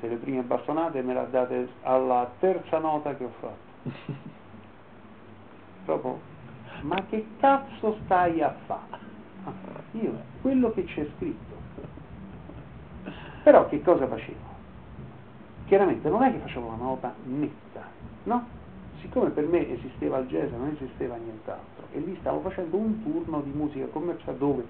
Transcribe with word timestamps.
praticamente 0.00 0.08
le 0.08 0.16
prime 0.16 0.42
bastonate 0.42 1.02
me 1.02 1.12
le 1.12 1.18
ha 1.20 1.24
date 1.24 1.68
alla 1.82 2.30
terza 2.38 2.78
nota 2.78 3.14
che 3.14 3.24
ho 3.24 3.32
fatto. 3.38 3.68
Proprio, 5.84 6.20
ma 6.82 7.04
che 7.08 7.26
cazzo 7.38 7.98
stai 8.04 8.40
a 8.42 8.54
fare? 8.66 8.98
Io, 9.92 10.12
quello 10.40 10.72
che 10.72 10.84
c'è 10.84 11.06
scritto. 11.16 11.58
Però 13.42 13.66
che 13.68 13.82
cosa 13.82 14.06
facevo? 14.06 14.48
Chiaramente 15.66 16.08
non 16.08 16.22
è 16.22 16.32
che 16.32 16.38
facevo 16.38 16.66
una 16.66 16.76
nota 16.76 17.14
netta, 17.24 17.84
no? 18.24 18.58
Siccome 19.00 19.30
per 19.30 19.46
me 19.46 19.70
esisteva 19.70 20.18
il 20.18 20.26
jazz, 20.26 20.50
non 20.50 20.68
esisteva 20.68 21.16
nient'altro, 21.16 21.86
e 21.92 22.00
lì 22.00 22.16
stavo 22.20 22.40
facendo 22.40 22.76
un 22.76 23.02
turno 23.02 23.40
di 23.40 23.50
musica 23.50 23.86
commerciale 23.86 24.36
dove 24.36 24.66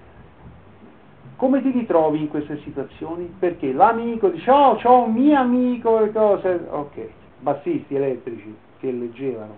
come 1.41 1.59
ti 1.63 1.71
ritrovi 1.71 2.19
in 2.19 2.27
queste 2.27 2.59
situazioni? 2.59 3.25
Perché 3.39 3.73
l'amico 3.73 4.27
dice, 4.27 4.51
oh, 4.51 4.75
c'ho 4.75 5.05
un 5.05 5.13
mio 5.13 5.39
amico, 5.39 5.97
le 5.97 6.11
cose, 6.11 6.67
ok, 6.69 7.09
bassisti 7.39 7.95
elettrici 7.95 8.55
che 8.77 8.91
leggevano, 8.91 9.55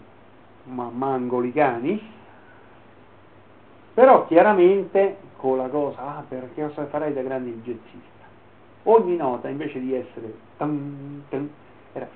ma 0.63 0.89
mangoli 0.89 1.51
cani, 1.51 2.01
però 3.93 4.25
chiaramente 4.27 5.17
con 5.35 5.57
la 5.57 5.67
cosa, 5.67 5.99
ah, 5.99 6.23
perché 6.25 6.65
cosa 6.67 6.85
farai 6.85 7.11
da 7.11 7.21
grande 7.21 7.51
jazzista? 7.63 8.23
Ogni 8.83 9.17
nota 9.17 9.49
invece 9.49 9.81
di 9.81 9.93
essere 9.93 10.33
era 11.91 12.07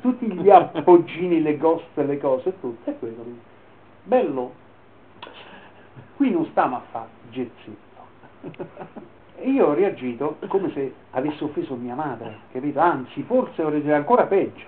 tutti 0.00 0.32
gli 0.32 0.48
appoggini, 0.48 1.42
le 1.42 1.58
ghost, 1.58 1.84
le 1.96 2.16
cose, 2.16 2.58
tutto, 2.60 2.88
è 2.88 2.98
quello. 2.98 3.24
Bello. 4.04 4.52
Qui 6.16 6.30
non 6.30 6.46
stiamo 6.46 6.76
a 6.76 6.82
gezzito. 7.30 7.86
E 9.36 9.50
io 9.50 9.66
ho 9.68 9.74
reagito 9.74 10.36
come 10.48 10.70
se 10.72 10.92
avessi 11.12 11.44
offeso 11.44 11.76
mia 11.76 11.94
madre, 11.94 12.38
capito? 12.52 12.80
Anzi, 12.80 13.22
forse 13.22 13.62
vorrei 13.62 13.82
dire 13.82 13.94
ancora 13.94 14.24
peggio. 14.24 14.66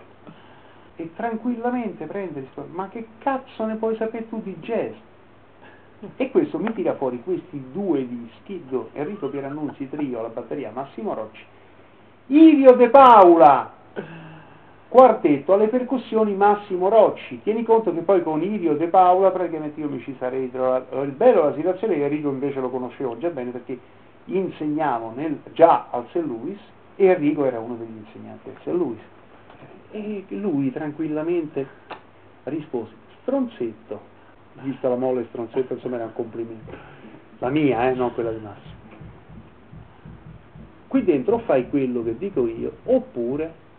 E 0.97 1.11
tranquillamente 1.15 2.07
prende 2.07 2.47
ma 2.71 2.89
che 2.89 3.07
cazzo 3.19 3.65
ne 3.65 3.77
puoi 3.77 3.97
sapere 3.97 4.29
tu 4.29 4.41
di 4.43 4.55
jazz? 4.61 4.95
E 6.17 6.31
questo 6.31 6.59
mi 6.59 6.73
tira 6.73 6.95
fuori 6.95 7.23
questi 7.23 7.63
due 7.73 8.07
dischi, 8.07 8.65
Enrico 8.93 9.29
Pierannunzi 9.29 9.89
Trio 9.91 10.21
alla 10.21 10.29
batteria, 10.29 10.71
Massimo 10.73 11.15
Rocci, 11.15 11.45
Ivio 12.29 12.73
De 12.73 12.89
Paula, 12.89 13.73
quartetto 14.91 15.53
alle 15.53 15.69
percussioni 15.69 16.35
Massimo 16.35 16.89
Rocci. 16.89 17.41
Tieni 17.43 17.63
conto 17.63 17.95
che 17.95 18.01
poi 18.01 18.25
con 18.25 18.43
Ivio 18.43 18.75
De 18.75 18.89
Paula 18.89 19.31
praticamente 19.31 19.79
io 19.79 19.89
mi 19.89 20.01
ci 20.01 20.17
sarei 20.19 20.51
trovato. 20.51 21.01
Il 21.03 21.13
bello 21.13 21.43
della 21.43 21.55
situazione 21.55 21.95
è 21.95 21.97
che 21.99 22.05
Enrico 22.07 22.29
invece 22.29 22.59
lo 22.59 22.71
conoscevo 22.71 23.17
già 23.19 23.29
bene 23.29 23.53
perché 23.53 23.79
insegnavo 24.25 25.13
nel, 25.15 25.41
già 25.53 25.87
al 25.91 26.07
St. 26.09 26.17
Louis 26.17 26.59
e 26.97 27.07
Enrico 27.07 27.45
era 27.45 27.61
uno 27.61 27.77
degli 27.77 27.97
insegnanti 28.05 28.51
del 28.51 28.59
St. 28.63 28.67
Louis. 28.67 28.99
E 29.93 30.25
lui 30.31 30.73
tranquillamente 30.73 31.67
rispose, 32.45 32.91
stronzetto, 33.23 34.01
vista 34.55 34.89
la 34.89 34.97
mole 34.97 35.27
stronzetto, 35.29 35.75
insomma 35.75 35.97
era 35.97 36.07
un 36.07 36.15
complimento. 36.15 36.77
La 37.39 37.49
mia, 37.49 37.89
eh, 37.89 37.95
non 37.95 38.13
quella 38.13 38.33
di 38.33 38.41
Massimo 38.43 38.79
qui 40.89 41.05
dentro 41.05 41.39
fai 41.39 41.71
quello 41.71 42.03
che 42.03 42.19
dico 42.19 42.49
io, 42.49 42.79
oppure 42.87 43.45
eh, 43.45 43.70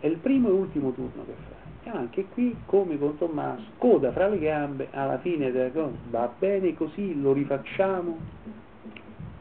è 0.00 0.06
il 0.06 0.16
primo 0.16 0.48
e 0.48 0.52
ultimo 0.52 0.92
turno 0.92 1.24
che 1.24 1.32
fai. 1.32 1.56
E 1.92 1.96
anche 1.96 2.26
qui, 2.26 2.56
come 2.66 2.98
con 2.98 3.16
Tommaso, 3.18 3.62
coda 3.78 4.12
fra 4.12 4.28
le 4.28 4.38
gambe, 4.38 4.88
alla 4.92 5.18
fine 5.18 5.50
della 5.50 5.70
cosa, 5.70 5.96
va 6.10 6.30
bene 6.38 6.74
così, 6.74 7.20
lo 7.20 7.32
rifacciamo, 7.32 8.18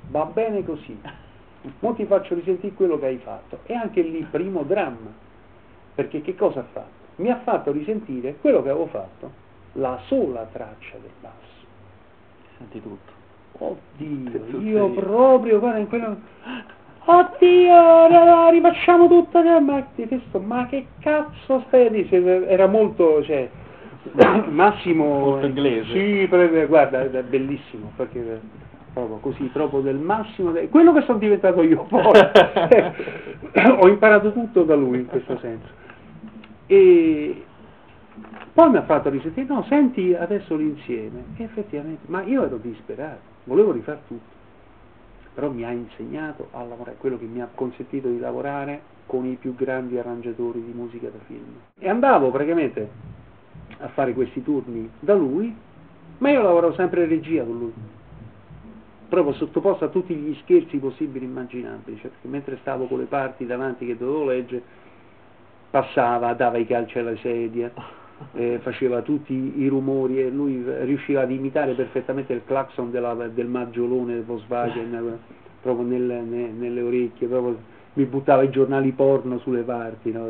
va 0.10 0.26
bene 0.26 0.64
così. 0.64 1.00
Non 1.80 1.96
ti 1.96 2.06
faccio 2.06 2.36
risentire 2.36 2.74
quello 2.74 2.98
che 2.98 3.08
hai 3.08 3.18
fatto. 3.18 3.60
E 3.66 3.74
anche 3.74 4.02
lì 4.02 4.26
primo 4.30 4.64
dramma, 4.64 5.12
perché 5.94 6.22
che 6.22 6.36
cosa 6.36 6.62
ha 6.62 6.66
fatto? 6.72 7.06
Mi 7.18 7.30
ha 7.30 7.40
fatto 7.40 7.72
risentire 7.72 8.36
quello 8.40 8.62
che 8.62 8.70
avevo 8.70 8.88
fatto, 8.88 9.32
la 9.74 10.00
sola 10.06 10.48
traccia 10.52 10.98
del 11.02 11.12
basso. 11.20 11.66
Senti 12.58 12.82
tutto. 12.82 13.16
Oddio, 13.60 14.60
io 14.62 14.90
proprio, 14.92 15.60
guarda, 15.60 15.80
in 15.80 15.88
quello... 15.88 16.36
Oddio, 17.10 18.50
rifacciamo 18.50 19.08
tutta 19.08 19.42
ma, 19.62 19.82
questo, 19.96 20.40
ma 20.40 20.66
che 20.68 20.88
cazzo 21.00 21.64
stai 21.68 22.06
Era 22.48 22.68
molto, 22.68 23.24
cioè, 23.24 23.50
Massimo... 24.50 25.06
Molto 25.06 25.46
inglese. 25.46 25.92
Sì, 25.92 26.28
guarda, 26.68 27.04
è 27.04 27.24
bellissimo, 27.24 27.94
perché 27.96 28.42
proprio 28.92 29.18
così, 29.18 29.44
proprio 29.46 29.80
del 29.80 29.96
massimo, 29.96 30.52
quello 30.70 30.92
che 30.92 31.02
sono 31.04 31.18
diventato 31.18 31.62
io 31.62 31.84
poi. 31.84 32.20
Ho 33.80 33.88
imparato 33.88 34.34
tutto 34.34 34.64
da 34.64 34.76
lui 34.76 35.00
in 35.00 35.06
questo 35.06 35.38
senso. 35.38 35.68
E, 36.66 37.44
poi 38.52 38.70
mi 38.70 38.78
ha 38.78 38.84
fatto 38.84 39.10
risentire, 39.10 39.46
no, 39.48 39.64
senti 39.70 40.14
adesso 40.14 40.56
l'insieme. 40.56 41.24
E 41.38 41.44
effettivamente, 41.44 42.02
ma 42.08 42.22
io 42.24 42.44
ero 42.44 42.58
disperato, 42.58 43.20
volevo 43.46 43.72
rifare 43.72 44.00
tutto. 44.08 44.37
Però 45.38 45.52
mi 45.52 45.64
ha 45.64 45.70
insegnato 45.70 46.48
a 46.54 46.64
lavorare, 46.64 46.98
quello 46.98 47.20
che 47.20 47.26
mi 47.26 47.44
ha 47.44 47.50
consentito 47.54 48.08
di 48.08 48.18
lavorare 48.18 48.82
con 49.06 49.24
i 49.24 49.36
più 49.36 49.54
grandi 49.54 49.96
arrangiatori 49.96 50.64
di 50.64 50.72
musica 50.72 51.10
da 51.10 51.20
film. 51.28 51.60
E 51.78 51.88
andavo 51.88 52.32
praticamente 52.32 52.90
a 53.78 53.88
fare 53.90 54.14
questi 54.14 54.42
turni 54.42 54.90
da 55.00 55.14
lui, 55.14 55.56
ma 56.18 56.32
io 56.32 56.42
lavoravo 56.42 56.74
sempre 56.74 57.04
in 57.04 57.10
regia 57.10 57.44
con 57.44 57.56
lui. 57.56 57.74
Proprio 59.10 59.36
sottoposto 59.36 59.86
a 59.86 59.90
tutti 59.90 60.16
gli 60.16 60.36
scherzi 60.42 60.78
possibili 60.78 61.26
e 61.26 61.28
immaginabili, 61.28 61.98
cioè, 61.98 62.10
perché 62.10 62.28
mentre 62.28 62.58
stavo 62.62 62.88
con 62.88 62.98
le 62.98 63.06
parti 63.06 63.46
davanti 63.46 63.86
che 63.86 63.96
dovevo 63.96 64.26
leggere, 64.26 64.64
passava, 65.70 66.34
dava 66.34 66.58
i 66.58 66.66
calci 66.66 66.98
alla 66.98 67.16
sedia 67.18 67.72
eh, 68.34 68.60
faceva 68.62 69.02
tutti 69.02 69.62
i 69.62 69.68
rumori 69.68 70.22
e 70.22 70.30
lui 70.30 70.64
riusciva 70.82 71.22
ad 71.22 71.32
imitare 71.32 71.74
perfettamente 71.74 72.34
il 72.34 72.42
clacson 72.46 72.92
della, 72.92 73.14
del 73.14 73.48
maggiolone 73.48 74.22
Volkswagen 74.22 75.20
proprio 75.62 75.86
nel, 75.86 76.24
ne, 76.24 76.50
nelle 76.50 76.82
orecchie, 76.82 77.28
proprio, 77.28 77.58
mi 77.94 78.06
buttava 78.06 78.44
i 78.44 78.50
giornali 78.50 78.92
porno 78.92 79.40
sulle 79.40 79.64
parti. 79.64 80.12
No? 80.12 80.30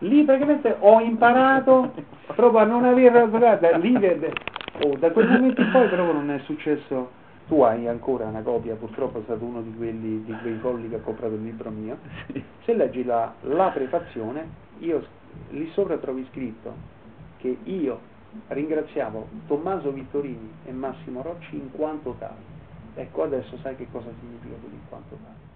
Lì 0.00 0.24
praticamente 0.24 0.76
ho 0.78 1.00
imparato 1.00 1.92
proprio 2.34 2.60
a 2.60 2.64
non 2.64 2.84
aver... 2.84 3.28
Guarda, 3.28 3.76
lì, 3.76 3.94
oh, 3.94 4.96
da 4.98 5.10
quel 5.10 5.28
momento 5.28 5.60
in 5.60 5.70
poi 5.70 5.88
proprio 5.88 6.12
non 6.12 6.30
è 6.30 6.38
successo 6.40 7.24
tu 7.46 7.62
hai 7.62 7.86
ancora 7.86 8.26
una 8.26 8.42
copia, 8.42 8.74
purtroppo 8.74 9.20
è 9.20 9.22
stato 9.22 9.44
uno 9.44 9.62
di 9.62 9.72
quelli 9.76 10.24
di 10.24 10.34
quei 10.42 10.58
folli 10.60 10.88
che 10.88 10.96
ha 10.96 11.00
comprato 11.00 11.34
il 11.34 11.44
libro 11.44 11.70
mio, 11.70 11.98
se 12.64 12.74
leggi 12.74 13.04
la, 13.04 13.32
la 13.42 13.68
prefazione, 13.68 14.48
io 14.78 15.04
lì 15.50 15.70
sopra 15.72 15.96
trovi 15.98 16.26
scritto 16.30 16.74
che 17.38 17.56
io 17.64 18.00
ringraziavo 18.48 19.28
Tommaso 19.46 19.92
Vittorini 19.92 20.52
e 20.64 20.72
Massimo 20.72 21.22
Rocci 21.22 21.56
in 21.56 21.70
quanto 21.70 22.14
tali. 22.18 22.54
Ecco 22.94 23.22
adesso 23.22 23.56
sai 23.58 23.76
che 23.76 23.86
cosa 23.90 24.10
significa 24.20 24.54
quello 24.60 24.74
in 24.74 24.88
quanto 24.88 25.16
tali. 25.22 25.55